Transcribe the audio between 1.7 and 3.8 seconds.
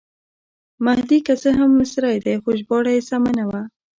مصری دی خو ژباړه یې سمه نه وه.